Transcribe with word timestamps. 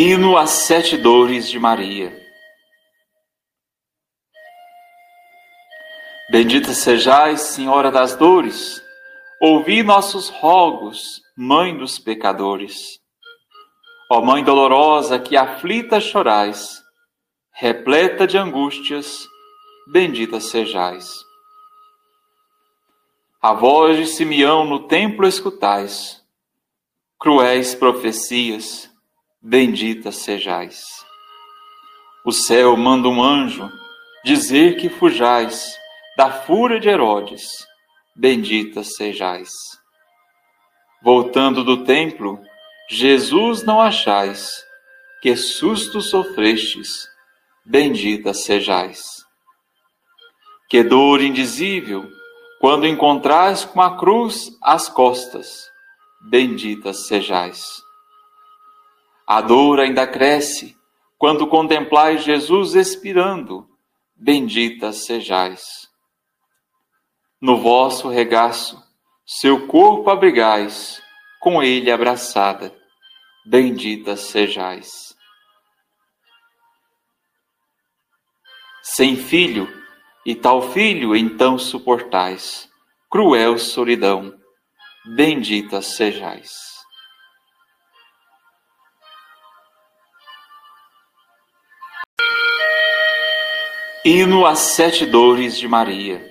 Hino 0.00 0.38
às 0.38 0.50
Sete 0.50 0.96
Dores 0.96 1.50
de 1.50 1.58
Maria. 1.58 2.16
Bendita 6.30 6.72
sejais, 6.72 7.40
Senhora 7.40 7.90
das 7.90 8.14
Dores, 8.14 8.80
ouvi 9.42 9.82
nossos 9.82 10.28
rogos, 10.28 11.20
Mãe 11.36 11.76
dos 11.76 11.98
pecadores. 11.98 13.00
Ó 14.08 14.22
Mãe 14.22 14.44
dolorosa 14.44 15.18
que 15.18 15.36
aflita 15.36 16.00
chorais, 16.00 16.80
repleta 17.50 18.24
de 18.24 18.38
angústias, 18.38 19.26
bendita 19.88 20.38
sejais. 20.38 21.12
A 23.42 23.52
voz 23.52 23.96
de 23.96 24.06
Simeão 24.06 24.64
no 24.64 24.86
templo 24.86 25.26
escutais, 25.26 26.24
cruéis 27.18 27.74
profecias, 27.74 28.87
bendita 29.40 30.10
sejais. 30.10 30.82
O 32.24 32.32
céu 32.32 32.76
manda 32.76 33.08
um 33.08 33.22
anjo 33.22 33.70
dizer 34.24 34.76
que 34.76 34.88
fujais 34.88 35.78
da 36.16 36.30
fúria 36.42 36.80
de 36.80 36.88
Herodes, 36.88 37.46
bendita 38.16 38.82
sejais. 38.82 39.50
Voltando 41.00 41.62
do 41.62 41.84
templo, 41.84 42.40
Jesus 42.90 43.62
não 43.62 43.80
achais, 43.80 44.64
que 45.22 45.36
susto 45.36 46.00
sofrestes, 46.00 47.08
bendita 47.64 48.34
sejais. 48.34 49.24
Que 50.68 50.82
dor 50.82 51.22
indizível, 51.22 52.10
quando 52.60 52.88
encontrais 52.88 53.64
com 53.64 53.80
a 53.80 53.96
cruz 53.96 54.50
as 54.60 54.88
costas, 54.88 55.70
bendita 56.28 56.92
sejais. 56.92 57.87
A 59.30 59.42
dor 59.42 59.78
ainda 59.78 60.06
cresce 60.06 60.74
quando 61.18 61.46
contemplais 61.46 62.24
Jesus 62.24 62.74
expirando, 62.74 63.68
bendita 64.16 64.90
sejais. 64.90 65.86
No 67.38 67.58
vosso 67.58 68.08
regaço, 68.08 68.82
seu 69.26 69.66
corpo 69.66 70.08
abrigais, 70.08 71.02
com 71.40 71.62
ele 71.62 71.90
abraçada, 71.90 72.74
bendita 73.44 74.16
sejais. 74.16 75.14
Sem 78.82 79.14
filho, 79.14 79.68
e 80.24 80.34
tal 80.34 80.72
filho 80.72 81.14
então 81.14 81.58
suportais, 81.58 82.66
cruel 83.10 83.58
solidão, 83.58 84.32
bendita 85.04 85.82
sejais. 85.82 86.77
Hino 94.04 94.46
às 94.46 94.60
Sete 94.60 95.04
Dores 95.04 95.58
de 95.58 95.66
Maria. 95.66 96.24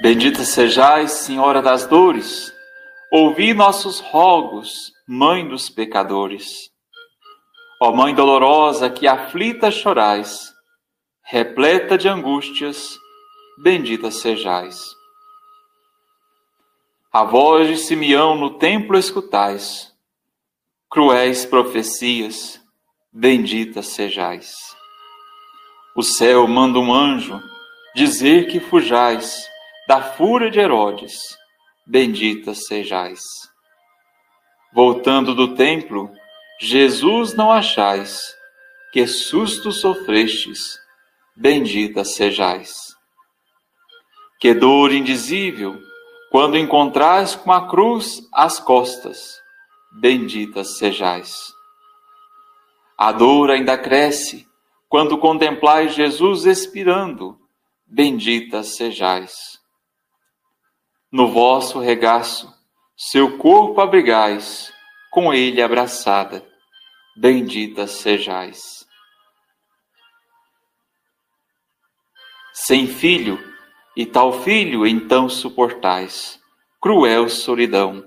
Bendita 0.00 0.44
sejais, 0.44 1.12
Senhora 1.12 1.60
das 1.60 1.86
Dores, 1.86 2.50
ouvi 3.12 3.52
nossos 3.52 4.00
rogos, 4.00 4.90
Mãe 5.06 5.46
dos 5.46 5.68
pecadores. 5.68 6.70
Ó 7.82 7.92
Mãe 7.92 8.14
dolorosa 8.14 8.88
que 8.88 9.06
aflita 9.06 9.70
chorais, 9.70 10.54
repleta 11.22 11.98
de 11.98 12.08
angústias, 12.08 12.98
bendita 13.62 14.10
sejais. 14.10 14.80
A 17.12 17.24
voz 17.24 17.68
de 17.68 17.76
Simeão 17.76 18.36
no 18.36 18.58
templo 18.58 18.96
escutais, 18.96 19.94
cruéis 20.88 21.44
profecias, 21.44 22.59
bendita 23.12 23.82
sejais. 23.82 24.54
O 25.96 26.02
céu 26.02 26.46
manda 26.46 26.78
um 26.78 26.94
anjo 26.94 27.42
dizer 27.92 28.46
que 28.46 28.60
fujais 28.60 29.48
da 29.88 30.00
fúria 30.00 30.48
de 30.48 30.60
Herodes, 30.60 31.18
bendita 31.84 32.54
sejais. 32.54 33.20
Voltando 34.72 35.34
do 35.34 35.56
templo, 35.56 36.08
Jesus 36.60 37.34
não 37.34 37.50
achais, 37.50 38.32
que 38.92 39.04
susto 39.08 39.72
sofrestes, 39.72 40.78
bendita 41.34 42.04
sejais. 42.04 42.72
Que 44.38 44.54
dor 44.54 44.92
indizível, 44.92 45.82
quando 46.30 46.56
encontrais 46.56 47.34
com 47.34 47.50
a 47.50 47.68
cruz 47.68 48.20
as 48.32 48.60
costas, 48.60 49.42
bendita 50.00 50.62
sejais 50.62 51.58
a 53.00 53.12
dor 53.12 53.50
ainda 53.50 53.78
cresce 53.78 54.46
quando 54.86 55.16
contemplais 55.16 55.94
Jesus 55.94 56.44
expirando, 56.44 57.40
bendita 57.86 58.62
sejais. 58.62 59.58
No 61.10 61.28
vosso 61.28 61.78
regaço, 61.80 62.54
seu 62.94 63.38
corpo 63.38 63.80
abrigais, 63.80 64.70
com 65.10 65.32
ele 65.32 65.62
abraçada, 65.62 66.46
bendita 67.16 67.86
sejais. 67.86 68.86
Sem 72.52 72.86
filho, 72.86 73.42
e 73.96 74.04
tal 74.04 74.42
filho 74.42 74.86
então 74.86 75.26
suportais, 75.26 76.38
cruel 76.78 77.30
solidão, 77.30 78.06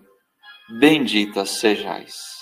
bendita 0.70 1.48
sejais. 1.48 2.33